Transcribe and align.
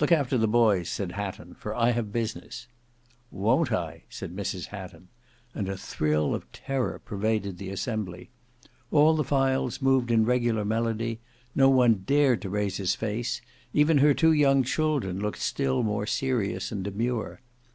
"Look 0.00 0.10
after 0.10 0.38
the 0.38 0.48
boys," 0.48 0.88
said 0.88 1.12
Hatton, 1.12 1.52
"for 1.52 1.74
I 1.74 1.90
have 1.90 2.10
business." 2.10 2.68
"Won't 3.30 3.70
I?" 3.70 4.04
said 4.08 4.34
Mrs 4.34 4.68
Hatton; 4.68 5.08
and 5.54 5.68
a 5.68 5.76
thrill 5.76 6.34
of 6.34 6.50
terror 6.52 6.98
pervaded 6.98 7.58
the 7.58 7.68
assembly. 7.68 8.30
All 8.90 9.14
the 9.14 9.24
files 9.24 9.82
moved 9.82 10.10
in 10.10 10.24
regular 10.24 10.64
melody; 10.64 11.20
no 11.54 11.68
one 11.68 12.04
dared 12.06 12.40
to 12.40 12.48
raise 12.48 12.78
his 12.78 12.94
face; 12.94 13.42
even 13.74 13.98
her 13.98 14.14
two 14.14 14.32
young 14.32 14.62
children 14.64 15.20
looked 15.20 15.42
still 15.42 15.82
more 15.82 16.06
serious 16.06 16.72
and 16.72 16.82
demure. 16.82 17.42